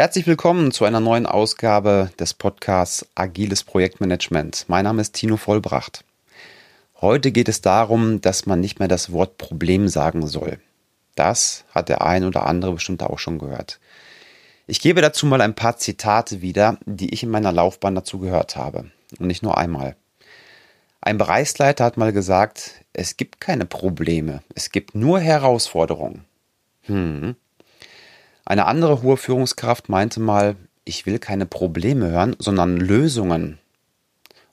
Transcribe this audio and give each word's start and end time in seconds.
Herzlich 0.00 0.26
willkommen 0.26 0.72
zu 0.72 0.86
einer 0.86 0.98
neuen 0.98 1.26
Ausgabe 1.26 2.10
des 2.18 2.32
Podcasts 2.32 3.06
Agiles 3.14 3.64
Projektmanagement. 3.64 4.64
Mein 4.66 4.84
Name 4.84 5.02
ist 5.02 5.12
Tino 5.12 5.36
Vollbracht. 5.36 6.06
Heute 7.02 7.32
geht 7.32 7.50
es 7.50 7.60
darum, 7.60 8.22
dass 8.22 8.46
man 8.46 8.60
nicht 8.60 8.78
mehr 8.78 8.88
das 8.88 9.12
Wort 9.12 9.36
Problem 9.36 9.88
sagen 9.88 10.26
soll. 10.26 10.58
Das 11.16 11.66
hat 11.74 11.90
der 11.90 12.00
ein 12.00 12.24
oder 12.24 12.46
andere 12.46 12.72
bestimmt 12.72 13.02
auch 13.02 13.18
schon 13.18 13.38
gehört. 13.38 13.78
Ich 14.66 14.80
gebe 14.80 15.02
dazu 15.02 15.26
mal 15.26 15.42
ein 15.42 15.54
paar 15.54 15.76
Zitate 15.76 16.40
wieder, 16.40 16.78
die 16.86 17.12
ich 17.12 17.22
in 17.22 17.28
meiner 17.28 17.52
Laufbahn 17.52 17.94
dazu 17.94 18.20
gehört 18.20 18.56
habe. 18.56 18.90
Und 19.18 19.26
nicht 19.26 19.42
nur 19.42 19.58
einmal. 19.58 19.96
Ein 21.02 21.18
Bereichsleiter 21.18 21.84
hat 21.84 21.98
mal 21.98 22.14
gesagt, 22.14 22.86
es 22.94 23.18
gibt 23.18 23.38
keine 23.38 23.66
Probleme, 23.66 24.42
es 24.54 24.70
gibt 24.70 24.94
nur 24.94 25.20
Herausforderungen. 25.20 26.24
Hm. 26.84 27.36
Eine 28.50 28.66
andere 28.66 29.02
hohe 29.02 29.16
Führungskraft 29.16 29.88
meinte 29.88 30.18
mal, 30.18 30.56
ich 30.84 31.06
will 31.06 31.20
keine 31.20 31.46
Probleme 31.46 32.10
hören, 32.10 32.34
sondern 32.40 32.78
Lösungen. 32.78 33.60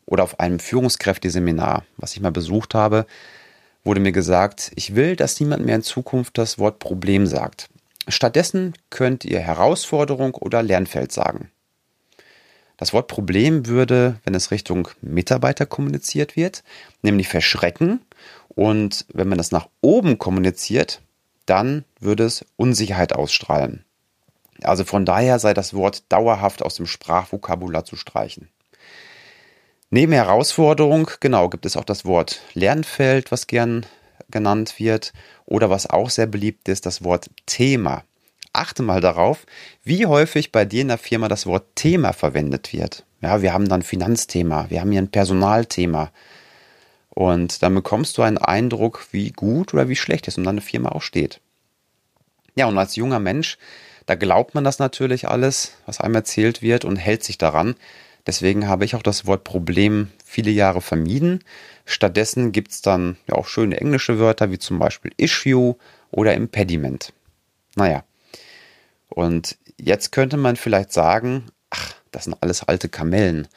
Oder 0.05 0.21
auf 0.21 0.39
einem 0.39 0.59
Führungskräfteseminar, 0.59 1.83
was 1.97 2.13
ich 2.13 2.21
mal 2.21 2.31
besucht 2.31 2.75
habe, 2.75 3.07
wurde 3.83 3.99
mir 3.99 4.11
gesagt, 4.11 4.71
ich 4.75 4.93
will, 4.93 5.15
dass 5.15 5.39
niemand 5.39 5.65
mehr 5.65 5.77
in 5.77 5.81
Zukunft 5.81 6.37
das 6.37 6.59
Wort 6.59 6.77
Problem 6.77 7.25
sagt. 7.25 7.69
Stattdessen 8.07 8.73
könnt 8.91 9.25
ihr 9.25 9.39
Herausforderung 9.39 10.35
oder 10.35 10.61
Lernfeld 10.61 11.11
sagen. 11.11 11.49
Das 12.77 12.93
Wort 12.93 13.07
Problem 13.07 13.65
würde, 13.65 14.19
wenn 14.23 14.35
es 14.35 14.51
Richtung 14.51 14.89
Mitarbeiter 15.01 15.65
kommuniziert 15.65 16.35
wird, 16.35 16.63
nämlich 17.01 17.29
verschrecken. 17.29 18.01
Und 18.49 19.07
wenn 19.11 19.27
man 19.27 19.39
das 19.39 19.51
nach 19.51 19.69
oben 19.81 20.19
kommuniziert, 20.19 21.01
dann 21.47 21.83
würde 21.99 22.25
es 22.25 22.45
Unsicherheit 22.57 23.11
ausstrahlen. 23.11 23.83
Also 24.63 24.83
von 24.83 25.05
daher 25.05 25.39
sei 25.39 25.53
das 25.53 25.73
Wort 25.73 26.03
dauerhaft 26.09 26.63
aus 26.63 26.75
dem 26.75 26.85
Sprachvokabular 26.85 27.85
zu 27.85 27.95
streichen. 27.95 28.49
Neben 29.89 30.11
Herausforderung, 30.11 31.09
genau, 31.19 31.49
gibt 31.49 31.65
es 31.65 31.77
auch 31.77 31.85
das 31.85 32.03
Wort 32.03 32.41
Lernfeld, 32.53 33.31
was 33.31 33.47
gern 33.47 33.85
genannt 34.29 34.79
wird, 34.79 35.13
oder 35.45 35.69
was 35.69 35.89
auch 35.89 36.09
sehr 36.09 36.27
beliebt 36.27 36.67
ist, 36.67 36.85
das 36.85 37.03
Wort 37.03 37.29
Thema. 37.45 38.03
Achte 38.51 38.83
mal 38.83 38.99
darauf, 38.99 39.45
wie 39.83 40.05
häufig 40.05 40.51
bei 40.51 40.65
dir 40.65 40.81
in 40.81 40.89
der 40.89 40.97
Firma 40.97 41.27
das 41.27 41.45
Wort 41.45 41.75
Thema 41.75 42.11
verwendet 42.11 42.73
wird. 42.73 43.05
Ja, 43.21 43.41
wir 43.41 43.53
haben 43.53 43.69
dann 43.69 43.81
Finanzthema, 43.81 44.69
wir 44.69 44.81
haben 44.81 44.91
hier 44.91 45.01
ein 45.01 45.11
Personalthema. 45.11 46.11
Und 47.09 47.63
dann 47.63 47.73
bekommst 47.73 48.17
du 48.17 48.21
einen 48.21 48.37
Eindruck, 48.37 49.07
wie 49.11 49.31
gut 49.31 49.73
oder 49.73 49.89
wie 49.89 49.95
schlecht 49.95 50.27
es 50.27 50.37
um 50.37 50.43
deine 50.43 50.61
Firma 50.61 50.89
auch 50.89 51.01
steht. 51.01 51.39
Ja, 52.55 52.67
und 52.67 52.77
als 52.77 52.95
junger 52.95 53.19
Mensch, 53.19 53.57
da 54.07 54.15
glaubt 54.15 54.55
man 54.55 54.63
das 54.63 54.79
natürlich 54.79 55.27
alles, 55.27 55.73
was 55.85 55.99
einem 55.99 56.15
erzählt 56.15 56.61
wird 56.61 56.85
und 56.85 56.95
hält 56.95 57.23
sich 57.23 57.37
daran. 57.37 57.75
Deswegen 58.25 58.67
habe 58.67 58.85
ich 58.85 58.95
auch 58.95 59.03
das 59.03 59.27
Wort 59.27 59.43
Problem 59.43 60.11
viele 60.23 60.49
Jahre 60.49 60.81
vermieden. 60.81 61.43
Stattdessen 61.85 62.51
gibt 62.53 62.71
es 62.71 62.81
dann 62.81 63.17
ja 63.27 63.35
auch 63.35 63.47
schöne 63.47 63.79
englische 63.79 64.17
Wörter 64.17 64.49
wie 64.49 64.59
zum 64.59 64.79
Beispiel 64.79 65.11
Issue 65.17 65.75
oder 66.09 66.33
Impediment. 66.33 67.13
Naja. 67.75 68.03
Und 69.09 69.57
jetzt 69.77 70.13
könnte 70.13 70.37
man 70.37 70.55
vielleicht 70.55 70.93
sagen, 70.93 71.45
ach, 71.69 71.93
das 72.11 72.25
sind 72.25 72.37
alles 72.41 72.63
alte 72.63 72.87
Kamellen. 72.87 73.47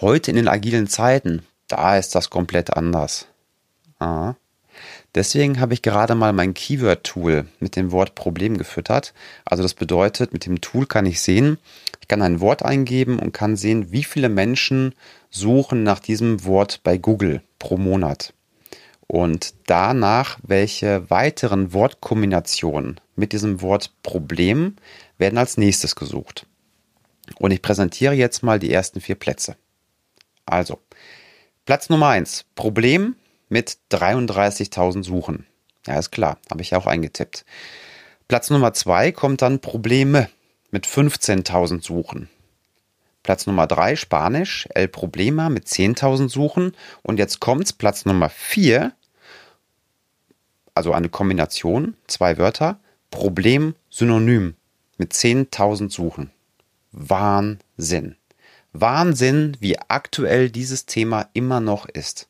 Heute 0.00 0.32
in 0.32 0.36
den 0.36 0.48
agilen 0.48 0.88
Zeiten, 0.88 1.46
da 1.68 1.96
ist 1.96 2.16
das 2.16 2.30
komplett 2.30 2.76
anders. 2.76 3.26
Ah. 4.00 4.34
Deswegen 5.14 5.60
habe 5.60 5.74
ich 5.74 5.82
gerade 5.82 6.14
mal 6.14 6.32
mein 6.32 6.54
Keyword-Tool 6.54 7.46
mit 7.58 7.76
dem 7.76 7.92
Wort 7.92 8.14
Problem 8.14 8.58
gefüttert. 8.58 9.14
Also 9.44 9.62
das 9.62 9.74
bedeutet, 9.74 10.32
mit 10.32 10.46
dem 10.46 10.60
Tool 10.60 10.86
kann 10.86 11.06
ich 11.06 11.20
sehen, 11.20 11.58
ich 12.00 12.08
kann 12.08 12.22
ein 12.22 12.40
Wort 12.40 12.64
eingeben 12.64 13.18
und 13.18 13.32
kann 13.32 13.56
sehen, 13.56 13.92
wie 13.92 14.04
viele 14.04 14.28
Menschen 14.28 14.94
suchen 15.30 15.82
nach 15.82 16.00
diesem 16.00 16.44
Wort 16.44 16.80
bei 16.82 16.98
Google 16.98 17.42
pro 17.58 17.76
Monat. 17.76 18.32
Und 19.06 19.54
danach, 19.66 20.38
welche 20.42 21.10
weiteren 21.10 21.72
Wortkombinationen 21.72 23.00
mit 23.16 23.32
diesem 23.32 23.60
Wort 23.60 23.92
Problem 24.02 24.76
werden 25.18 25.38
als 25.38 25.56
nächstes 25.56 25.96
gesucht. 25.96 26.46
Und 27.38 27.50
ich 27.50 27.62
präsentiere 27.62 28.14
jetzt 28.14 28.42
mal 28.42 28.58
die 28.58 28.72
ersten 28.72 29.00
vier 29.00 29.16
Plätze. 29.16 29.56
Also, 30.46 30.78
Platz 31.64 31.88
Nummer 31.88 32.08
eins 32.08 32.44
Problem 32.54 33.14
mit 33.50 33.76
33.000 33.92 35.04
Suchen. 35.04 35.46
Ja, 35.86 35.98
ist 35.98 36.10
klar, 36.10 36.38
habe 36.50 36.62
ich 36.62 36.74
auch 36.74 36.86
eingetippt. 36.86 37.44
Platz 38.26 38.48
Nummer 38.48 38.72
zwei 38.72 39.12
kommt 39.12 39.42
dann 39.42 39.60
Probleme 39.60 40.30
mit 40.70 40.86
15.000 40.86 41.84
Suchen. 41.84 42.30
Platz 43.22 43.46
Nummer 43.46 43.66
drei 43.66 43.96
Spanisch, 43.96 44.66
El 44.74 44.88
Problema 44.88 45.50
mit 45.50 45.66
10.000 45.66 46.30
Suchen. 46.30 46.74
Und 47.02 47.18
jetzt 47.18 47.40
kommt's, 47.40 47.74
Platz 47.74 48.06
Nummer 48.06 48.30
vier 48.30 48.92
also 50.80 50.94
eine 50.94 51.10
Kombination, 51.10 51.94
zwei 52.06 52.38
Wörter, 52.38 52.80
Problem, 53.10 53.74
Synonym 53.90 54.54
mit 54.96 55.12
10.000 55.12 55.90
Suchen. 55.90 56.30
Wahnsinn. 56.90 58.16
Wahnsinn, 58.72 59.58
wie 59.60 59.78
aktuell 59.78 60.48
dieses 60.48 60.86
Thema 60.86 61.28
immer 61.34 61.60
noch 61.60 61.86
ist. 61.86 62.29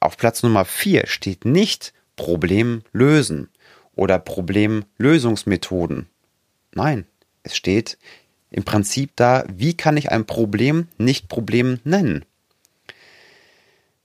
Auf 0.00 0.16
Platz 0.16 0.42
Nummer 0.42 0.64
4 0.64 1.06
steht 1.06 1.44
nicht 1.44 1.92
Problem 2.16 2.82
lösen 2.92 3.48
oder 3.94 4.18
Problemlösungsmethoden. 4.18 6.08
Nein, 6.74 7.06
es 7.42 7.56
steht 7.56 7.98
im 8.50 8.64
Prinzip 8.64 9.12
da, 9.16 9.44
wie 9.48 9.76
kann 9.76 9.96
ich 9.96 10.10
ein 10.10 10.24
Problem 10.24 10.88
nicht 10.98 11.28
Problem 11.28 11.80
nennen? 11.84 12.24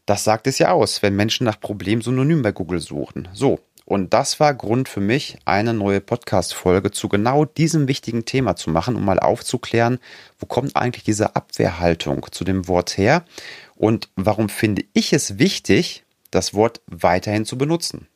Das 0.06 0.24
sagt 0.24 0.48
es 0.48 0.59
ja 0.59 0.72
aus, 0.72 1.02
wenn 1.02 1.16
Menschen 1.16 1.46
nach 1.46 1.59
Problem 1.59 2.02
synonym 2.02 2.42
bei 2.42 2.52
Google 2.52 2.82
suchen. 2.82 3.30
So, 3.34 3.59
und 3.86 4.14
das 4.14 4.40
war 4.40 4.53
Grund 4.53 4.90
für 4.90 5.00
mich, 5.00 5.38
eine 5.46 5.74
neue 5.74 6.02
Podcast-Folge 6.02 6.92
zu 6.92 7.09
genau 7.09 7.46
diesem 7.46 7.88
wichtigen 7.88 8.26
Thema 8.26 8.56
zu 8.56 8.70
machen, 8.70 8.96
um 8.96 9.06
mal 9.06 9.20
aufzuklären, 9.20 10.00
wo 10.40 10.46
kommt 10.46 10.76
eigentlich 10.76 11.03
diese 11.03 11.36
Abwehrhaltung 11.36 12.26
zu 12.32 12.44
dem 12.44 12.68
Wort 12.68 12.98
her 12.98 13.26
und 13.75 14.09
warum 14.16 14.50
finde 14.50 14.84
ich 14.94 15.13
es 15.13 15.39
wichtig, 15.39 16.03
das 16.31 16.53
Wort 16.53 16.81
weiterhin 16.88 17.45
zu 17.45 17.57
benutzen. 17.57 18.07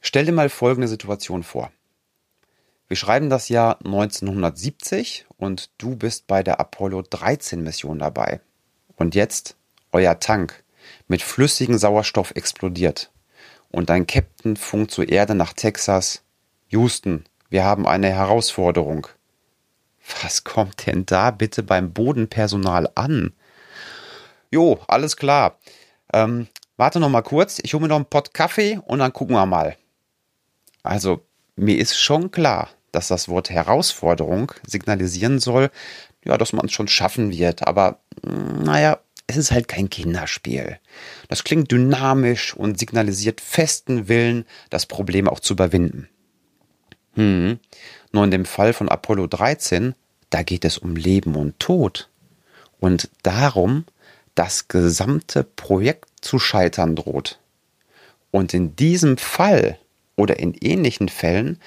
Stell 0.00 0.24
dir 0.24 0.32
mal 0.32 0.48
folgende 0.48 0.88
Situation 0.88 1.42
vor. 1.42 1.70
Wir 2.88 2.96
schreiben 2.96 3.30
das 3.30 3.48
Jahr 3.48 3.78
1970 3.84 5.26
und 5.36 5.70
du 5.78 5.96
bist 5.96 6.28
bei 6.28 6.42
der 6.42 6.60
Apollo 6.60 7.02
13 7.10 7.62
Mission 7.62 7.98
dabei. 7.98 8.40
Und 8.94 9.14
jetzt 9.14 9.56
euer 9.92 10.20
Tank 10.20 10.62
mit 11.08 11.22
flüssigem 11.22 11.78
Sauerstoff 11.78 12.32
explodiert 12.36 13.10
und 13.70 13.90
dein 13.90 14.06
Captain 14.06 14.56
funkt 14.56 14.92
zur 14.92 15.08
Erde 15.08 15.34
nach 15.34 15.52
Texas. 15.52 16.22
Houston, 16.68 17.24
wir 17.50 17.64
haben 17.64 17.86
eine 17.86 18.08
Herausforderung. 18.08 19.08
Was 20.22 20.44
kommt 20.44 20.86
denn 20.86 21.06
da 21.06 21.30
bitte 21.30 21.62
beim 21.62 21.92
Bodenpersonal 21.92 22.90
an? 22.94 23.32
Jo, 24.50 24.78
alles 24.86 25.16
klar. 25.16 25.58
Ähm, 26.12 26.46
warte 26.76 27.00
noch 27.00 27.08
mal 27.08 27.22
kurz, 27.22 27.58
ich 27.62 27.74
hole 27.74 27.82
mir 27.82 27.88
noch 27.88 27.96
einen 27.96 28.04
Pott 28.04 28.32
Kaffee 28.32 28.78
und 28.86 29.00
dann 29.00 29.12
gucken 29.12 29.34
wir 29.34 29.46
mal. 29.46 29.76
Also, 30.82 31.26
mir 31.56 31.78
ist 31.78 31.98
schon 31.98 32.30
klar, 32.30 32.70
dass 32.92 33.08
das 33.08 33.28
Wort 33.28 33.50
Herausforderung 33.50 34.52
signalisieren 34.66 35.40
soll, 35.40 35.70
ja, 36.24 36.38
dass 36.38 36.52
man 36.52 36.66
es 36.66 36.72
schon 36.72 36.88
schaffen 36.88 37.32
wird, 37.32 37.66
aber 37.66 38.00
naja, 38.22 39.00
es 39.26 39.36
ist 39.36 39.50
halt 39.50 39.68
kein 39.68 39.90
Kinderspiel. 39.90 40.78
Das 41.28 41.42
klingt 41.42 41.70
dynamisch 41.72 42.54
und 42.54 42.78
signalisiert 42.78 43.40
festen 43.40 44.08
Willen, 44.08 44.44
das 44.70 44.86
Problem 44.86 45.28
auch 45.28 45.40
zu 45.40 45.54
überwinden. 45.54 46.08
Hm. 47.14 47.58
Nur 48.16 48.24
in 48.24 48.30
dem 48.30 48.46
Fall 48.46 48.72
von 48.72 48.88
Apollo 48.88 49.26
13, 49.26 49.94
da 50.30 50.42
geht 50.42 50.64
es 50.64 50.78
um 50.78 50.96
Leben 50.96 51.36
und 51.36 51.60
Tod. 51.60 52.08
Und 52.80 53.10
darum, 53.22 53.84
das 54.34 54.68
gesamte 54.68 55.44
Projekt 55.44 56.08
zu 56.22 56.38
scheitern 56.38 56.96
droht. 56.96 57.38
Und 58.30 58.54
in 58.54 58.74
diesem 58.74 59.18
Fall 59.18 59.78
oder 60.16 60.38
in 60.38 60.54
ähnlichen 60.54 61.10
Fällen 61.10 61.60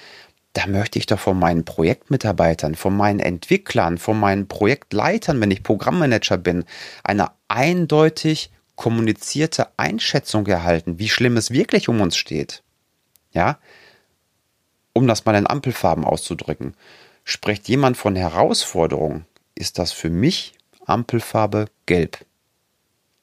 da 0.53 0.65
möchte 0.65 0.97
ich 0.97 1.05
doch 1.05 1.19
von 1.19 1.37
meinen 1.37 1.65
Projektmitarbeitern, 1.65 2.73
von 2.73 2.97
meinen 2.97 3.19
Entwicklern, 3.19 3.99
von 3.99 4.19
meinen 4.19 4.47
Projektleitern, 4.47 5.39
wenn 5.39 5.51
ich 5.51 5.61
Programmmanager 5.61 6.39
bin, 6.39 6.65
eine 7.03 7.29
eindeutig 7.47 8.49
kommunizierte 8.75 9.67
Einschätzung 9.77 10.47
erhalten, 10.47 10.97
wie 10.97 11.09
schlimm 11.09 11.37
es 11.37 11.51
wirklich 11.51 11.89
um 11.89 12.01
uns 12.01 12.17
steht. 12.17 12.63
Ja? 13.33 13.59
Um 14.93 15.07
das 15.07 15.25
mal 15.25 15.35
in 15.35 15.47
Ampelfarben 15.47 16.03
auszudrücken. 16.03 16.75
Spricht 17.23 17.67
jemand 17.67 17.97
von 17.97 18.15
Herausforderungen, 18.15 19.25
ist 19.55 19.77
das 19.77 19.91
für 19.91 20.09
mich 20.09 20.53
Ampelfarbe 20.85 21.65
gelb. 21.85 22.25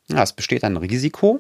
Ja, 0.08 0.22
es 0.22 0.32
besteht 0.32 0.62
ein 0.62 0.76
Risiko, 0.76 1.38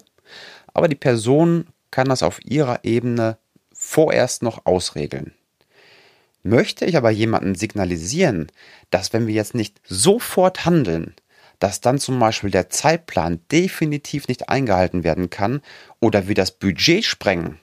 aber 0.74 0.88
die 0.88 0.96
Person 0.96 1.66
kann 1.90 2.08
das 2.08 2.22
auf 2.22 2.44
ihrer 2.44 2.84
Ebene 2.84 3.38
vorerst 3.72 4.42
noch 4.42 4.66
ausregeln. 4.66 5.32
Möchte 6.42 6.84
ich 6.84 6.96
aber 6.96 7.10
jemanden 7.10 7.54
signalisieren, 7.54 8.48
dass 8.90 9.12
wenn 9.12 9.26
wir 9.26 9.34
jetzt 9.34 9.54
nicht 9.54 9.80
sofort 9.84 10.64
handeln, 10.64 11.14
dass 11.58 11.80
dann 11.80 11.98
zum 11.98 12.18
Beispiel 12.18 12.50
der 12.50 12.70
Zeitplan 12.70 13.40
definitiv 13.50 14.28
nicht 14.28 14.48
eingehalten 14.48 15.04
werden 15.04 15.30
kann 15.30 15.60
oder 16.00 16.28
wir 16.28 16.34
das 16.34 16.52
Budget 16.52 17.04
sprengen, 17.04 17.58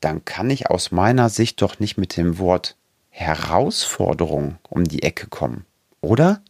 dann 0.00 0.24
kann 0.24 0.50
ich 0.50 0.68
aus 0.68 0.90
meiner 0.90 1.28
Sicht 1.28 1.60
doch 1.62 1.78
nicht 1.78 1.96
mit 1.96 2.16
dem 2.16 2.38
Wort 2.38 2.76
Herausforderung 3.10 4.58
um 4.68 4.84
die 4.84 5.02
Ecke 5.02 5.26
kommen, 5.26 5.66
oder? 6.00 6.42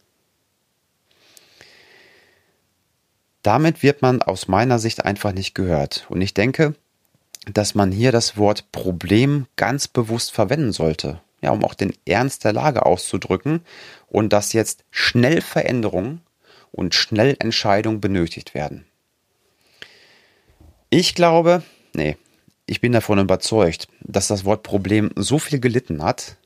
Damit 3.42 3.82
wird 3.82 4.02
man 4.02 4.20
aus 4.20 4.48
meiner 4.48 4.78
Sicht 4.78 5.04
einfach 5.04 5.32
nicht 5.32 5.54
gehört. 5.54 6.06
Und 6.10 6.20
ich 6.20 6.34
denke, 6.34 6.74
dass 7.52 7.74
man 7.74 7.90
hier 7.92 8.12
das 8.12 8.36
Wort 8.36 8.70
Problem 8.72 9.46
ganz 9.56 9.88
bewusst 9.88 10.32
verwenden 10.32 10.72
sollte, 10.72 11.20
ja, 11.40 11.50
um 11.50 11.64
auch 11.64 11.74
den 11.74 11.94
Ernst 12.04 12.44
der 12.44 12.52
Lage 12.52 12.84
auszudrücken 12.84 13.62
und 14.08 14.32
dass 14.32 14.52
jetzt 14.52 14.84
schnell 14.90 15.40
Veränderungen 15.40 16.20
und 16.72 16.94
schnell 16.94 17.36
Entscheidungen 17.38 18.00
benötigt 18.00 18.54
werden. 18.54 18.84
Ich 20.90 21.14
glaube, 21.14 21.62
nee, 21.94 22.16
ich 22.68 22.82
bin 22.82 22.92
davon 22.92 23.18
überzeugt, 23.18 23.88
dass 24.00 24.28
das 24.28 24.44
Wort 24.44 24.62
Problem 24.62 25.10
so 25.16 25.38
viel 25.38 25.58
gelitten 25.58 26.02
hat, 26.02 26.36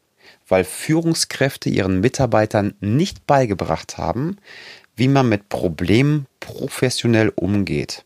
weil 0.47 0.63
Führungskräfte 0.63 1.69
ihren 1.69 2.01
Mitarbeitern 2.01 2.75
nicht 2.81 3.27
beigebracht 3.27 3.99
haben, 3.99 4.37
wie 4.95 5.09
man 5.09 5.29
mit 5.29 5.49
Problemen 5.49 6.27
professionell 6.39 7.31
umgeht. 7.35 8.05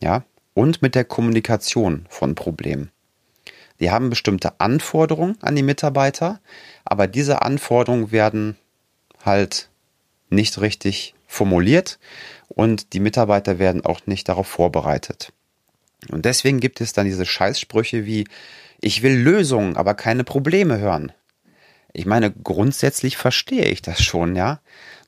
Ja, 0.00 0.24
und 0.54 0.82
mit 0.82 0.94
der 0.94 1.04
Kommunikation 1.04 2.06
von 2.08 2.36
Problemen. 2.36 2.90
Die 3.80 3.90
haben 3.90 4.10
bestimmte 4.10 4.60
Anforderungen 4.60 5.36
an 5.40 5.56
die 5.56 5.62
Mitarbeiter, 5.62 6.40
aber 6.84 7.08
diese 7.08 7.42
Anforderungen 7.42 8.12
werden 8.12 8.56
halt 9.24 9.68
nicht 10.28 10.60
richtig 10.60 11.14
formuliert 11.26 11.98
und 12.48 12.92
die 12.92 13.00
Mitarbeiter 13.00 13.58
werden 13.58 13.84
auch 13.84 14.06
nicht 14.06 14.28
darauf 14.28 14.46
vorbereitet. 14.46 15.32
Und 16.08 16.24
deswegen 16.24 16.60
gibt 16.60 16.80
es 16.80 16.92
dann 16.92 17.06
diese 17.06 17.26
Scheißsprüche 17.26 18.06
wie 18.06 18.26
ich 18.80 19.02
will 19.02 19.14
Lösungen, 19.14 19.76
aber 19.76 19.94
keine 19.94 20.24
Probleme 20.24 20.78
hören. 20.78 21.12
Ich 21.92 22.06
meine, 22.06 22.30
grundsätzlich 22.30 23.16
verstehe 23.16 23.66
ich 23.66 23.82
das 23.82 24.02
schon, 24.02 24.36
ja. 24.36 24.60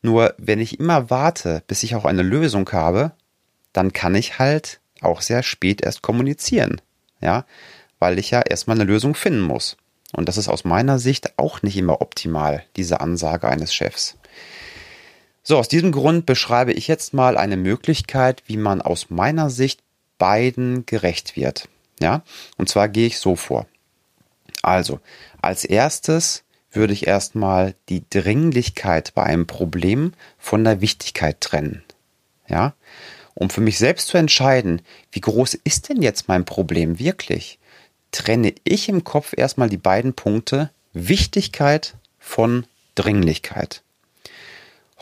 Nur 0.02 0.34
wenn 0.36 0.60
ich 0.60 0.78
immer 0.80 1.10
warte, 1.10 1.62
bis 1.68 1.82
ich 1.82 1.94
auch 1.94 2.04
eine 2.04 2.22
Lösung 2.22 2.68
habe, 2.70 3.12
dann 3.72 3.92
kann 3.92 4.14
ich 4.14 4.38
halt 4.38 4.80
auch 5.00 5.20
sehr 5.20 5.42
spät 5.42 5.80
erst 5.80 6.02
kommunizieren, 6.02 6.80
ja, 7.20 7.46
weil 7.98 8.18
ich 8.18 8.30
ja 8.30 8.42
erstmal 8.42 8.76
eine 8.76 8.84
Lösung 8.84 9.14
finden 9.14 9.42
muss. 9.42 9.76
Und 10.12 10.28
das 10.28 10.36
ist 10.36 10.48
aus 10.48 10.64
meiner 10.64 10.98
Sicht 10.98 11.38
auch 11.38 11.62
nicht 11.62 11.76
immer 11.76 12.02
optimal, 12.02 12.64
diese 12.76 13.00
Ansage 13.00 13.48
eines 13.48 13.72
Chefs. 13.72 14.18
So, 15.42 15.58
aus 15.58 15.68
diesem 15.68 15.90
Grund 15.90 16.26
beschreibe 16.26 16.72
ich 16.72 16.86
jetzt 16.86 17.14
mal 17.14 17.36
eine 17.36 17.56
Möglichkeit, 17.56 18.42
wie 18.46 18.56
man 18.56 18.82
aus 18.82 19.08
meiner 19.08 19.50
Sicht 19.50 19.80
beiden 20.22 20.86
gerecht 20.86 21.34
wird. 21.34 21.69
Ja, 22.00 22.22
und 22.56 22.69
zwar 22.69 22.88
gehe 22.88 23.08
ich 23.08 23.19
so 23.19 23.34
vor. 23.34 23.66
Also, 24.62 25.00
als 25.40 25.64
erstes 25.64 26.44
würde 26.70 26.92
ich 26.92 27.08
erstmal 27.08 27.74
die 27.88 28.04
Dringlichkeit 28.08 29.14
bei 29.14 29.24
einem 29.24 29.48
Problem 29.48 30.12
von 30.38 30.62
der 30.62 30.80
Wichtigkeit 30.80 31.40
trennen. 31.40 31.82
Ja, 32.46 32.74
um 33.34 33.50
für 33.50 33.62
mich 33.62 33.78
selbst 33.78 34.06
zu 34.06 34.16
entscheiden, 34.16 34.82
wie 35.10 35.22
groß 35.22 35.54
ist 35.54 35.88
denn 35.88 36.02
jetzt 36.02 36.28
mein 36.28 36.44
Problem 36.44 37.00
wirklich, 37.00 37.58
trenne 38.12 38.54
ich 38.62 38.88
im 38.88 39.02
Kopf 39.02 39.34
erstmal 39.36 39.70
die 39.70 39.76
beiden 39.76 40.14
Punkte 40.14 40.70
Wichtigkeit 40.92 41.94
von 42.20 42.64
Dringlichkeit. 42.94 43.81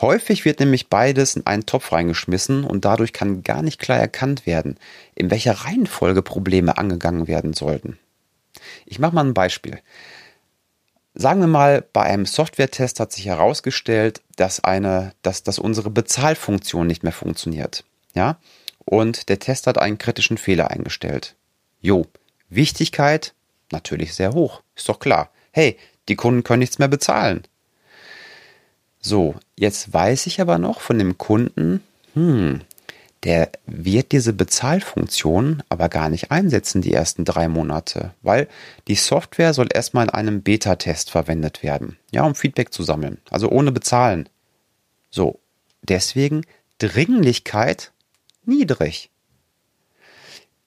Häufig 0.01 0.45
wird 0.45 0.59
nämlich 0.59 0.89
beides 0.89 1.35
in 1.35 1.45
einen 1.45 1.67
Topf 1.67 1.91
reingeschmissen 1.91 2.63
und 2.63 2.85
dadurch 2.85 3.13
kann 3.13 3.43
gar 3.43 3.61
nicht 3.61 3.79
klar 3.79 3.99
erkannt 3.99 4.47
werden, 4.47 4.79
in 5.13 5.29
welcher 5.29 5.53
Reihenfolge 5.53 6.23
Probleme 6.23 6.79
angegangen 6.79 7.27
werden 7.27 7.53
sollten. 7.53 7.99
Ich 8.87 8.97
mache 8.97 9.13
mal 9.13 9.23
ein 9.23 9.35
Beispiel. 9.35 9.79
Sagen 11.13 11.41
wir 11.41 11.47
mal, 11.47 11.85
bei 11.93 12.01
einem 12.01 12.25
Software-Test 12.25 12.99
hat 12.99 13.11
sich 13.11 13.25
herausgestellt, 13.25 14.21
dass 14.37 14.63
eine, 14.63 15.13
dass, 15.21 15.43
dass 15.43 15.59
unsere 15.59 15.91
Bezahlfunktion 15.91 16.87
nicht 16.87 17.03
mehr 17.03 17.11
funktioniert. 17.11 17.83
Ja? 18.15 18.39
Und 18.85 19.29
der 19.29 19.39
Test 19.39 19.67
hat 19.67 19.77
einen 19.77 19.99
kritischen 19.99 20.37
Fehler 20.37 20.71
eingestellt. 20.71 21.35
Jo, 21.79 22.07
Wichtigkeit 22.49 23.33
natürlich 23.71 24.15
sehr 24.15 24.33
hoch. 24.33 24.63
Ist 24.75 24.89
doch 24.89 24.99
klar. 24.99 25.31
Hey, 25.51 25.77
die 26.07 26.15
Kunden 26.15 26.43
können 26.43 26.59
nichts 26.59 26.79
mehr 26.79 26.87
bezahlen. 26.87 27.43
So, 28.99 29.35
jetzt 29.61 29.93
weiß 29.93 30.25
ich 30.25 30.41
aber 30.41 30.57
noch 30.57 30.81
von 30.81 30.97
dem 30.97 31.19
Kunden, 31.19 31.83
hm, 32.15 32.61
der 33.23 33.51
wird 33.67 34.11
diese 34.11 34.33
Bezahlfunktion 34.33 35.61
aber 35.69 35.87
gar 35.87 36.09
nicht 36.09 36.31
einsetzen 36.31 36.81
die 36.81 36.91
ersten 36.91 37.25
drei 37.25 37.47
Monate, 37.47 38.15
weil 38.23 38.47
die 38.87 38.95
Software 38.95 39.53
soll 39.53 39.69
erstmal 39.71 40.05
in 40.05 40.09
einem 40.09 40.41
Beta-Test 40.41 41.11
verwendet 41.11 41.61
werden, 41.61 41.97
ja, 42.11 42.23
um 42.23 42.33
Feedback 42.33 42.73
zu 42.73 42.81
sammeln, 42.81 43.19
also 43.29 43.49
ohne 43.49 43.71
bezahlen. 43.71 44.27
So, 45.11 45.39
deswegen 45.83 46.43
Dringlichkeit 46.79 47.91
niedrig. 48.43 49.11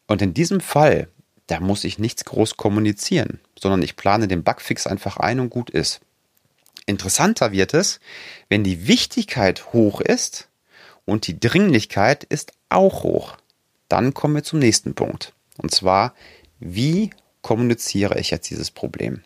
Und 0.06 0.22
in 0.22 0.34
diesem 0.34 0.60
Fall, 0.60 1.08
da 1.48 1.58
muss 1.58 1.82
ich 1.82 1.98
nichts 1.98 2.24
groß 2.24 2.56
kommunizieren, 2.56 3.40
sondern 3.58 3.82
ich 3.82 3.96
plane 3.96 4.28
den 4.28 4.44
Bugfix 4.44 4.86
einfach 4.86 5.16
ein 5.16 5.40
und 5.40 5.50
gut 5.50 5.70
ist. 5.70 6.00
Interessanter 6.86 7.52
wird 7.52 7.74
es, 7.74 8.00
wenn 8.48 8.64
die 8.64 8.86
Wichtigkeit 8.86 9.72
hoch 9.72 10.00
ist 10.00 10.48
und 11.04 11.26
die 11.26 11.38
Dringlichkeit 11.40 12.24
ist 12.24 12.52
auch 12.68 13.02
hoch. 13.02 13.36
Dann 13.88 14.14
kommen 14.14 14.34
wir 14.34 14.44
zum 14.44 14.58
nächsten 14.58 14.94
Punkt. 14.94 15.32
Und 15.56 15.70
zwar, 15.70 16.14
wie 16.58 17.10
kommuniziere 17.42 18.18
ich 18.18 18.30
jetzt 18.30 18.50
dieses 18.50 18.70
Problem? 18.70 19.22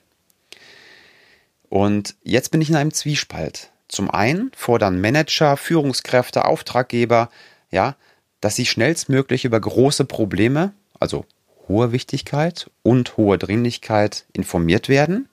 Und 1.68 2.16
jetzt 2.22 2.50
bin 2.50 2.60
ich 2.60 2.70
in 2.70 2.76
einem 2.76 2.92
Zwiespalt. 2.92 3.70
Zum 3.88 4.10
einen 4.10 4.50
fordern 4.54 5.00
Manager, 5.00 5.56
Führungskräfte, 5.56 6.44
Auftraggeber, 6.44 7.30
ja, 7.70 7.96
dass 8.40 8.56
sie 8.56 8.66
schnellstmöglich 8.66 9.44
über 9.44 9.60
große 9.60 10.04
Probleme, 10.04 10.72
also 11.00 11.24
hohe 11.68 11.92
Wichtigkeit 11.92 12.70
und 12.82 13.16
hohe 13.16 13.38
Dringlichkeit 13.38 14.26
informiert 14.32 14.88
werden. 14.88 15.28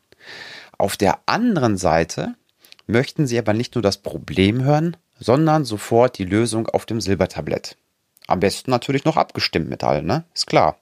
Auf 0.78 0.98
der 0.98 1.20
anderen 1.26 1.78
Seite 1.78 2.36
möchten 2.88 3.28
Sie 3.28 3.38
aber 3.38 3.54
nicht 3.54 3.76
nur 3.76 3.82
das 3.82 3.98
Problem 3.98 4.64
hören, 4.64 4.98
sondern 5.20 5.66
sofort 5.66 6.18
die 6.18 6.26
Lösung 6.26 6.68
auf 6.68 6.86
dem 6.86 7.02
Silbertablett. 7.02 7.78
Am 8.28 8.40
besten 8.40 8.72
natürlich 8.72 9.06
noch 9.06 9.18
abgestimmt 9.18 9.70
mit 9.70 9.84
allen, 9.84 10.06
ne? 10.06 10.26
Ist 10.34 10.48
klar. 10.48 10.78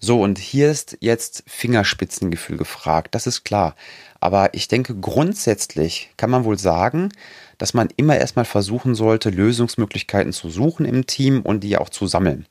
So, 0.00 0.22
und 0.22 0.38
hier 0.38 0.70
ist 0.70 0.96
jetzt 1.00 1.42
Fingerspitzengefühl 1.48 2.56
gefragt, 2.56 3.16
das 3.16 3.26
ist 3.26 3.42
klar. 3.42 3.74
Aber 4.20 4.54
ich 4.54 4.68
denke, 4.68 4.94
grundsätzlich 4.94 6.10
kann 6.16 6.30
man 6.30 6.44
wohl 6.44 6.56
sagen, 6.56 7.10
dass 7.58 7.74
man 7.74 7.88
immer 7.96 8.16
erstmal 8.16 8.44
versuchen 8.44 8.94
sollte, 8.94 9.30
Lösungsmöglichkeiten 9.30 10.32
zu 10.32 10.50
suchen 10.50 10.86
im 10.86 11.06
Team 11.06 11.42
und 11.42 11.64
die 11.64 11.76
auch 11.76 11.88
zu 11.88 12.06
sammeln. 12.06 12.46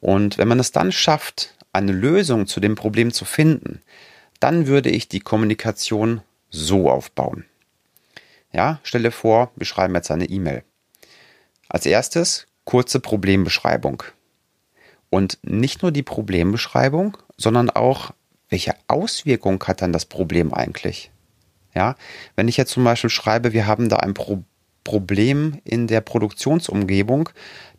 Und 0.00 0.38
wenn 0.38 0.48
man 0.48 0.58
es 0.58 0.72
dann 0.72 0.90
schafft, 0.90 1.54
eine 1.72 1.92
Lösung 1.92 2.48
zu 2.48 2.58
dem 2.58 2.74
Problem 2.74 3.12
zu 3.12 3.24
finden, 3.24 3.80
dann 4.42 4.66
würde 4.66 4.90
ich 4.90 5.08
die 5.08 5.20
Kommunikation 5.20 6.20
so 6.50 6.90
aufbauen. 6.90 7.44
Ja, 8.52 8.80
stelle 8.82 9.12
vor, 9.12 9.52
wir 9.56 9.66
schreiben 9.66 9.94
jetzt 9.94 10.10
eine 10.10 10.26
E-Mail. 10.26 10.64
Als 11.68 11.86
erstes 11.86 12.46
kurze 12.64 13.00
Problembeschreibung. 13.00 14.02
Und 15.10 15.38
nicht 15.42 15.82
nur 15.82 15.92
die 15.92 16.02
Problembeschreibung, 16.02 17.16
sondern 17.36 17.70
auch, 17.70 18.12
welche 18.48 18.74
Auswirkung 18.88 19.62
hat 19.64 19.80
dann 19.80 19.92
das 19.92 20.04
Problem 20.04 20.52
eigentlich? 20.52 21.10
Ja, 21.74 21.96
wenn 22.36 22.48
ich 22.48 22.56
jetzt 22.56 22.72
zum 22.72 22.84
Beispiel 22.84 23.10
schreibe, 23.10 23.52
wir 23.52 23.66
haben 23.66 23.88
da 23.88 23.96
ein 23.98 24.14
Pro 24.14 24.42
Problem 24.84 25.60
in 25.62 25.86
der 25.86 26.00
Produktionsumgebung, 26.00 27.28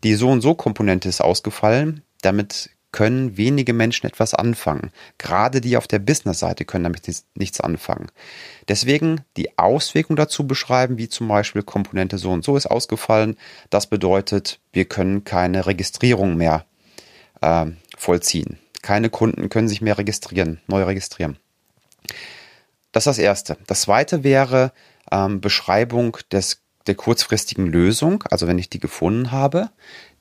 die 0.05 0.15
so 0.15 0.29
und 0.29 0.39
so 0.39 0.55
Komponente 0.55 1.09
ist 1.09 1.19
ausgefallen, 1.19 2.01
damit 2.21 2.69
können 2.93 3.35
wenige 3.35 3.73
Menschen 3.73 4.07
etwas 4.07 4.33
anfangen. 4.33 4.91
Gerade 5.17 5.59
die 5.59 5.75
auf 5.75 5.87
der 5.87 5.99
Business-Seite 5.99 6.63
können 6.63 6.85
damit 6.85 7.01
nichts 7.35 7.59
anfangen. 7.59 8.07
Deswegen 8.69 9.21
die 9.35 9.57
Auswirkung 9.57 10.15
dazu 10.15 10.47
beschreiben, 10.47 10.97
wie 10.97 11.09
zum 11.09 11.27
Beispiel 11.27 11.63
Komponente 11.63 12.17
so 12.17 12.31
und 12.31 12.45
so 12.45 12.55
ist 12.55 12.67
ausgefallen. 12.67 13.35
Das 13.69 13.87
bedeutet, 13.87 14.59
wir 14.71 14.85
können 14.85 15.25
keine 15.25 15.65
Registrierung 15.65 16.37
mehr 16.37 16.65
äh, 17.41 17.65
vollziehen. 17.97 18.59
Keine 18.81 19.09
Kunden 19.09 19.49
können 19.49 19.67
sich 19.67 19.81
mehr 19.81 19.97
registrieren, 19.97 20.61
neu 20.67 20.83
registrieren. 20.83 21.37
Das 22.91 23.01
ist 23.01 23.07
das 23.07 23.17
Erste. 23.17 23.57
Das 23.65 23.81
Zweite 23.81 24.23
wäre 24.23 24.71
ähm, 25.11 25.41
Beschreibung 25.41 26.17
des, 26.31 26.61
der 26.85 26.95
kurzfristigen 26.95 27.65
Lösung, 27.65 28.23
also 28.29 28.47
wenn 28.47 28.59
ich 28.59 28.69
die 28.69 28.79
gefunden 28.79 29.31
habe, 29.31 29.71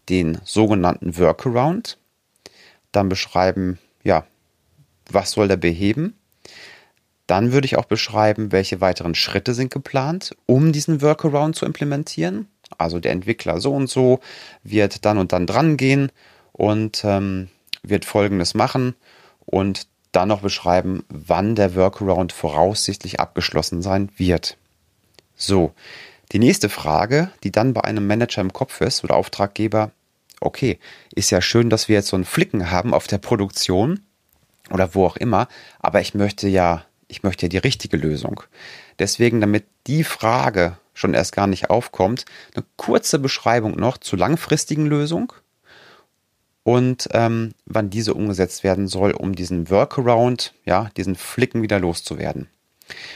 den 0.08 0.38
sogenannten 0.44 1.18
Workaround 1.18 1.98
dann 2.92 3.08
beschreiben, 3.08 3.78
ja, 4.04 4.25
was 5.11 5.32
soll 5.32 5.49
der 5.49 5.56
beheben? 5.56 6.16
Dann 7.26 7.52
würde 7.52 7.66
ich 7.66 7.76
auch 7.76 7.84
beschreiben, 7.84 8.52
welche 8.52 8.80
weiteren 8.80 9.14
Schritte 9.14 9.54
sind 9.54 9.72
geplant, 9.72 10.37
um 10.46 10.72
diesen 10.72 11.00
Workaround 11.02 11.56
zu 11.56 11.66
implementieren. 11.66 12.49
Also 12.78 13.00
der 13.00 13.12
Entwickler 13.12 13.61
so 13.61 13.75
und 13.75 13.88
so 13.88 14.20
wird 14.62 15.04
dann 15.04 15.18
und 15.18 15.32
dann 15.32 15.46
dran 15.46 15.76
gehen 15.76 16.11
und 16.52 17.02
ähm, 17.04 17.49
wird 17.82 18.04
Folgendes 18.04 18.54
machen 18.54 18.94
und 19.44 19.87
dann 20.12 20.28
noch 20.28 20.42
beschreiben, 20.42 21.04
wann 21.08 21.54
der 21.54 21.75
Workaround 21.75 22.32
voraussichtlich 22.32 23.18
abgeschlossen 23.18 23.82
sein 23.82 24.11
wird. 24.16 24.56
So, 25.34 25.72
die 26.32 26.38
nächste 26.38 26.68
Frage, 26.68 27.30
die 27.44 27.52
dann 27.52 27.72
bei 27.72 27.82
einem 27.82 28.06
Manager 28.06 28.40
im 28.40 28.52
Kopf 28.52 28.80
ist 28.80 29.04
oder 29.04 29.16
Auftraggeber, 29.16 29.90
okay, 30.44 30.78
ist 31.14 31.30
ja 31.30 31.40
schön, 31.40 31.70
dass 31.70 31.88
wir 31.88 31.96
jetzt 31.96 32.08
so 32.08 32.16
einen 32.16 32.25
Flicken 32.25 32.70
haben 32.70 32.94
auf 32.94 33.06
der 33.06 33.18
Produktion 33.18 34.00
oder 34.70 34.94
wo 34.94 35.06
auch 35.06 35.16
immer, 35.16 35.49
aber 35.80 36.00
ich 36.00 36.14
möchte 36.14 36.49
ja, 36.49 36.84
ich 37.08 37.22
möchte 37.22 37.46
ja 37.46 37.50
die 37.50 37.58
richtige 37.58 37.96
Lösung. 37.96 38.42
Deswegen, 38.99 39.40
damit 39.40 39.64
die 39.87 40.04
Frage 40.04 40.76
schon 40.94 41.14
erst 41.14 41.34
gar 41.34 41.46
nicht 41.46 41.70
aufkommt, 41.70 42.25
eine 42.54 42.64
kurze 42.76 43.18
Beschreibung 43.18 43.76
noch 43.76 43.99
zur 43.99 44.18
langfristigen 44.18 44.87
Lösung 44.87 45.32
und 46.64 47.08
ähm, 47.12 47.54
wann 47.64 47.90
diese 47.90 48.14
umgesetzt 48.14 48.62
werden 48.62 48.88
soll, 48.88 49.12
um 49.12 49.34
diesen 49.34 49.70
Workaround, 49.70 50.54
ja, 50.64 50.90
diesen 50.96 51.16
Flicken 51.16 51.62
wieder 51.62 51.80
loszuwerden. 51.80 52.49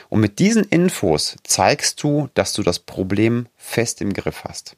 Und 0.09 0.21
mit 0.21 0.38
diesen 0.38 0.64
Infos 0.64 1.37
zeigst 1.45 2.02
du, 2.02 2.28
dass 2.35 2.52
du 2.52 2.62
das 2.62 2.78
Problem 2.78 3.47
fest 3.56 4.00
im 4.00 4.14
Griff 4.14 4.45
hast. 4.45 4.76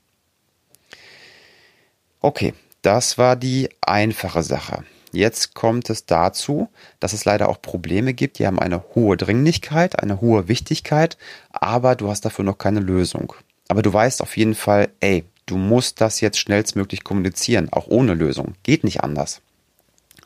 Okay, 2.20 2.54
das 2.82 3.18
war 3.18 3.36
die 3.36 3.68
einfache 3.80 4.42
Sache. 4.42 4.84
Jetzt 5.12 5.54
kommt 5.54 5.88
es 5.88 6.04
dazu, 6.04 6.68
dass 7.00 7.12
es 7.12 7.24
leider 7.24 7.48
auch 7.48 7.62
Probleme 7.62 8.12
gibt, 8.12 8.38
die 8.38 8.46
haben 8.46 8.58
eine 8.58 8.82
hohe 8.94 9.16
Dringlichkeit, 9.16 10.02
eine 10.02 10.20
hohe 10.20 10.48
Wichtigkeit, 10.48 11.16
aber 11.50 11.94
du 11.94 12.10
hast 12.10 12.24
dafür 12.24 12.44
noch 12.44 12.58
keine 12.58 12.80
Lösung. 12.80 13.32
Aber 13.68 13.82
du 13.82 13.92
weißt 13.92 14.20
auf 14.20 14.36
jeden 14.36 14.54
Fall, 14.54 14.90
ey, 15.00 15.24
du 15.46 15.56
musst 15.56 16.00
das 16.00 16.20
jetzt 16.20 16.38
schnellstmöglich 16.38 17.04
kommunizieren, 17.04 17.68
auch 17.72 17.86
ohne 17.86 18.14
Lösung. 18.14 18.54
Geht 18.64 18.84
nicht 18.84 19.02
anders. 19.02 19.40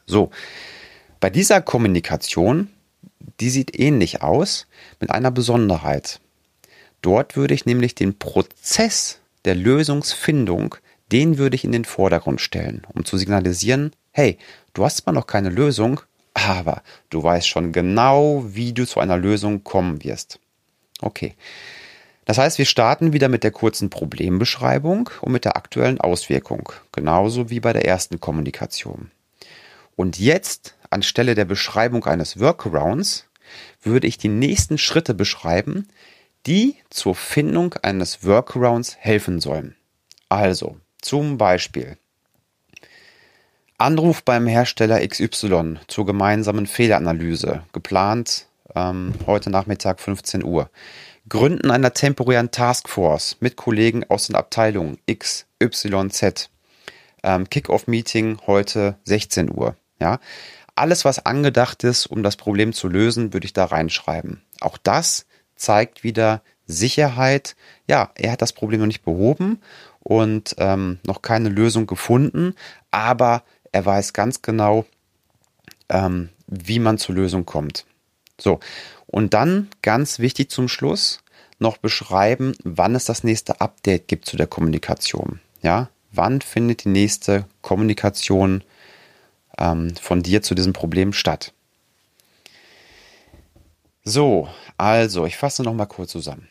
So, 0.07 0.31
bei 1.21 1.31
dieser 1.31 1.61
Kommunikation, 1.61 2.69
die 3.39 3.51
sieht 3.51 3.79
ähnlich 3.79 4.23
aus, 4.23 4.67
mit 4.99 5.11
einer 5.11 5.31
Besonderheit. 5.31 6.21
Dort 7.03 7.37
würde 7.37 7.55
ich 7.55 7.67
nämlich 7.67 7.95
den 7.95 8.19
Prozess 8.19 9.21
der 9.45 9.55
Lösungsfindung, 9.55 10.77
den 11.12 11.38
würde 11.38 11.57
ich 11.57 11.64
in 11.64 11.73
den 11.73 11.85
Vordergrund 11.85 12.40
stellen, 12.40 12.83
um 12.95 13.04
zu 13.04 13.16
signalisieren, 13.16 13.92
hey, 14.11 14.38
du 14.75 14.85
hast 14.85 14.99
zwar 14.99 15.12
noch 15.12 15.26
keine 15.26 15.50
Lösung, 15.50 16.00
aber 16.35 16.83
du 17.11 17.23
weißt 17.23 17.47
schon 17.47 17.73
genau, 17.73 18.45
wie 18.47 18.73
du 18.73 18.87
zu 18.87 19.00
einer 19.00 19.19
Lösung 19.19 19.64
kommen 19.64 20.02
wirst. 20.02 20.38
Okay. 21.00 21.35
Das 22.25 22.38
heißt, 22.38 22.59
wir 22.59 22.64
starten 22.64 23.12
wieder 23.12 23.28
mit 23.28 23.42
der 23.42 23.50
kurzen 23.50 23.90
Problembeschreibung 23.90 25.11
und 25.21 25.33
mit 25.33 25.45
der 25.45 25.57
aktuellen 25.57 26.00
Auswirkung, 26.00 26.73
genauso 26.92 27.50
wie 27.50 27.61
bei 27.61 27.73
der 27.73 27.85
ersten 27.85 28.21
Kommunikation. 28.21 29.11
Und 29.97 30.19
jetzt, 30.19 30.76
anstelle 30.88 31.35
der 31.35 31.45
Beschreibung 31.45 32.04
eines 32.04 32.38
Workarounds, 32.38 33.26
würde 33.83 34.07
ich 34.07 34.19
die 34.19 34.28
nächsten 34.28 34.78
Schritte 34.78 35.14
beschreiben, 35.14 35.88
die 36.47 36.76
zur 36.90 37.14
Findung 37.14 37.75
eines 37.83 38.25
Workarounds 38.25 38.97
helfen 38.99 39.40
sollen. 39.40 39.75
Also, 40.28 40.76
zum 41.02 41.37
Beispiel 41.37 41.99
Anruf 43.82 44.23
beim 44.23 44.47
Hersteller 44.47 45.06
XY 45.06 45.80
zur 45.88 46.06
gemeinsamen 46.06 46.66
Fehleranalyse, 46.66 47.64
geplant 47.73 48.47
ähm, 48.75 49.12
heute 49.26 49.50
Nachmittag 49.50 50.00
15 50.00 50.44
Uhr. 50.44 50.71
Gründen 51.28 51.71
einer 51.71 51.92
temporären 51.92 52.50
Taskforce 52.52 53.37
mit 53.40 53.56
Kollegen 53.56 54.04
aus 54.09 54.28
den 54.28 54.37
Abteilungen 54.37 54.99
X, 55.06 55.47
Y, 55.61 56.11
Z. 56.11 56.49
Ähm, 57.25 57.50
Kick-off-Meeting 57.50 58.38
heute 58.47 58.97
16 59.04 59.50
Uhr. 59.52 59.76
Ja, 60.00 60.21
alles, 60.75 61.04
was 61.04 61.26
angedacht 61.26 61.85
ist, 61.85 62.06
um 62.06 62.23
das 62.23 62.37
Problem 62.37 62.73
zu 62.73 62.88
lösen, 62.88 63.32
würde 63.32 63.47
ich 63.47 63.52
da 63.52 63.64
reinschreiben. 63.64 64.42
Auch 64.61 64.78
das 64.78 65.26
zeigt 65.56 66.02
wieder 66.02 66.42
Sicherheit. 66.73 67.57
Ja, 67.87 68.11
er 68.14 68.33
hat 68.33 68.43
das 68.43 68.52
Problem 68.52 68.81
noch 68.81 68.87
nicht 68.87 69.05
behoben 69.05 69.61
und 70.00 70.55
ähm, 70.59 70.99
noch 71.07 71.23
keine 71.23 71.49
Lösung 71.49 71.87
gefunden, 71.87 72.55
aber 72.91 73.43
er 73.71 73.87
weiß 73.87 74.12
ganz 74.12 74.43
genau, 74.43 74.85
ähm, 75.88 76.31
wie 76.47 76.79
man 76.79 76.99
zur 76.99 77.14
Lösung 77.14 77.47
kommt. 77.47 77.87
So, 78.38 78.61
und 79.07 79.35
dann 79.35 79.69
ganz 79.83 80.19
wichtig 80.19 80.50
zum 80.50 80.69
Schluss 80.69 81.23
noch 81.59 81.76
beschreiben, 81.76 82.55
wann 82.64 82.95
es 82.95 83.05
das 83.05 83.25
nächste 83.25 83.61
Update 83.61 84.09
gibt 84.09 84.26
zu 84.26 84.37
der 84.37 84.47
Kommunikation. 84.47 85.41
Ja, 85.62 85.91
wann 86.11 86.41
findet 86.41 86.85
die 86.85 86.88
nächste 86.88 87.47
Kommunikation 87.61 88.64
ähm, 89.59 89.95
von 90.00 90.23
dir 90.23 90.43
zu 90.43 90.55
diesem 90.55 90.73
Problem 90.73 91.12
statt? 91.12 91.52
So, 94.05 94.49
also, 94.76 95.26
ich 95.26 95.37
fasse 95.37 95.62
noch 95.62 95.75
mal 95.75 95.87
kurz 95.87 96.11
zusammen. 96.11 96.49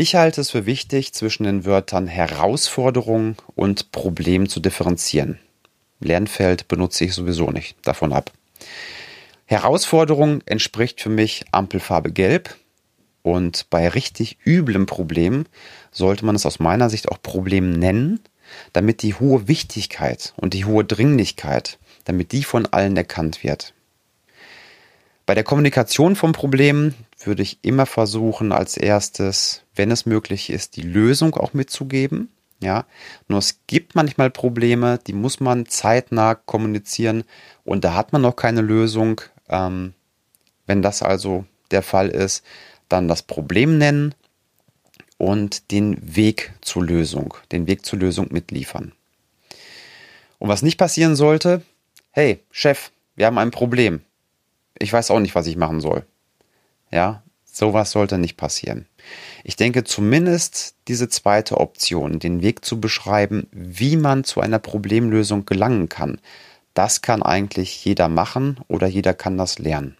Ich 0.00 0.14
halte 0.14 0.40
es 0.40 0.50
für 0.50 0.64
wichtig, 0.64 1.12
zwischen 1.12 1.44
den 1.44 1.66
Wörtern 1.66 2.06
Herausforderung 2.06 3.36
und 3.54 3.92
Problem 3.92 4.48
zu 4.48 4.58
differenzieren. 4.58 5.38
Lernfeld 5.98 6.68
benutze 6.68 7.04
ich 7.04 7.12
sowieso 7.12 7.50
nicht, 7.50 7.76
davon 7.86 8.14
ab. 8.14 8.32
Herausforderung 9.44 10.40
entspricht 10.46 11.02
für 11.02 11.10
mich 11.10 11.44
Ampelfarbe 11.52 12.12
Gelb 12.12 12.56
und 13.20 13.68
bei 13.68 13.88
richtig 13.88 14.38
üblem 14.42 14.86
Problem 14.86 15.44
sollte 15.90 16.24
man 16.24 16.34
es 16.34 16.46
aus 16.46 16.60
meiner 16.60 16.88
Sicht 16.88 17.10
auch 17.10 17.20
Problem 17.20 17.70
nennen, 17.70 18.20
damit 18.72 19.02
die 19.02 19.12
hohe 19.12 19.48
Wichtigkeit 19.48 20.32
und 20.38 20.54
die 20.54 20.64
hohe 20.64 20.86
Dringlichkeit, 20.86 21.78
damit 22.04 22.32
die 22.32 22.44
von 22.44 22.64
allen 22.64 22.96
erkannt 22.96 23.44
wird. 23.44 23.74
Bei 25.26 25.34
der 25.34 25.44
Kommunikation 25.44 26.16
vom 26.16 26.32
Problem 26.32 26.94
würde 27.26 27.42
ich 27.42 27.58
immer 27.62 27.86
versuchen, 27.86 28.52
als 28.52 28.76
erstes, 28.76 29.62
wenn 29.74 29.90
es 29.90 30.06
möglich 30.06 30.50
ist, 30.50 30.76
die 30.76 30.82
Lösung 30.82 31.34
auch 31.34 31.52
mitzugeben. 31.52 32.30
Ja, 32.62 32.84
nur 33.26 33.38
es 33.38 33.60
gibt 33.66 33.94
manchmal 33.94 34.30
Probleme, 34.30 34.98
die 35.06 35.14
muss 35.14 35.40
man 35.40 35.64
zeitnah 35.64 36.34
kommunizieren 36.34 37.24
und 37.64 37.84
da 37.84 37.94
hat 37.94 38.12
man 38.12 38.20
noch 38.20 38.36
keine 38.36 38.60
Lösung. 38.60 39.22
Ähm, 39.48 39.94
wenn 40.66 40.82
das 40.82 41.02
also 41.02 41.46
der 41.70 41.82
Fall 41.82 42.08
ist, 42.08 42.44
dann 42.90 43.08
das 43.08 43.22
Problem 43.22 43.78
nennen 43.78 44.14
und 45.16 45.70
den 45.70 46.16
Weg 46.16 46.52
zur 46.60 46.84
Lösung, 46.84 47.34
den 47.50 47.66
Weg 47.66 47.86
zur 47.86 47.98
Lösung 47.98 48.28
mitliefern. 48.30 48.92
Und 50.38 50.48
was 50.48 50.62
nicht 50.62 50.76
passieren 50.76 51.16
sollte, 51.16 51.62
hey, 52.10 52.40
Chef, 52.50 52.90
wir 53.16 53.26
haben 53.26 53.38
ein 53.38 53.50
Problem. 53.50 54.02
Ich 54.78 54.92
weiß 54.92 55.10
auch 55.10 55.20
nicht, 55.20 55.34
was 55.34 55.46
ich 55.46 55.56
machen 55.56 55.80
soll. 55.80 56.04
Ja, 56.90 57.22
sowas 57.44 57.90
sollte 57.90 58.18
nicht 58.18 58.36
passieren. 58.36 58.86
Ich 59.44 59.56
denke 59.56 59.84
zumindest 59.84 60.74
diese 60.88 61.08
zweite 61.08 61.58
Option, 61.58 62.18
den 62.18 62.42
Weg 62.42 62.64
zu 62.64 62.80
beschreiben, 62.80 63.46
wie 63.52 63.96
man 63.96 64.24
zu 64.24 64.40
einer 64.40 64.58
Problemlösung 64.58 65.46
gelangen 65.46 65.88
kann, 65.88 66.20
das 66.74 67.02
kann 67.02 67.22
eigentlich 67.22 67.84
jeder 67.84 68.08
machen 68.08 68.60
oder 68.68 68.86
jeder 68.86 69.14
kann 69.14 69.36
das 69.36 69.58
lernen. 69.58 69.96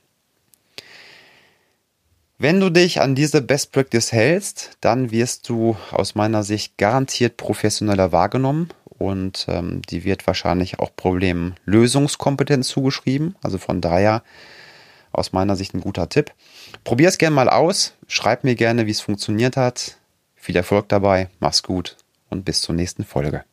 Wenn 2.38 2.58
du 2.58 2.70
dich 2.70 3.02
an 3.02 3.14
diese 3.14 3.42
Best 3.42 3.72
Practice 3.72 4.12
hältst, 4.12 4.78
dann 4.80 5.10
wirst 5.10 5.48
du 5.48 5.76
aus 5.90 6.14
meiner 6.14 6.42
Sicht 6.42 6.78
garantiert 6.78 7.36
professioneller 7.36 8.12
wahrgenommen 8.12 8.70
und 8.86 9.44
ähm, 9.48 9.82
die 9.90 10.04
wird 10.04 10.26
wahrscheinlich 10.26 10.78
auch 10.78 10.96
Problemlösungskompetenz 10.96 12.68
zugeschrieben. 12.68 13.34
Also 13.42 13.58
von 13.58 13.82
daher 13.82 14.22
aus 15.12 15.32
meiner 15.32 15.56
Sicht 15.56 15.74
ein 15.74 15.80
guter 15.80 16.08
Tipp. 16.08 16.32
Probier 16.84 17.08
es 17.08 17.18
gerne 17.18 17.34
mal 17.34 17.48
aus. 17.48 17.94
Schreib 18.06 18.44
mir 18.44 18.54
gerne, 18.54 18.86
wie 18.86 18.90
es 18.90 19.00
funktioniert 19.00 19.56
hat. 19.56 19.98
Viel 20.34 20.56
Erfolg 20.56 20.88
dabei. 20.88 21.28
Mach's 21.38 21.62
gut 21.62 21.96
und 22.28 22.44
bis 22.44 22.60
zur 22.60 22.74
nächsten 22.74 23.04
Folge. 23.04 23.44